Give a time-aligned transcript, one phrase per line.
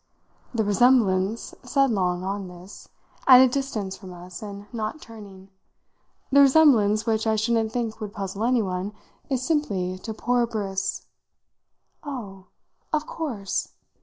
[0.51, 2.89] "The resemblance," said Long, on this,
[3.27, 5.49] at a distance from us and not turning,
[6.31, 8.93] "the resemblance, which I shouldn't think would puzzle anyone,
[9.29, 11.05] is simply to 'poor Briss'!"
[12.03, 12.47] "Oh,
[12.91, 13.73] of course!"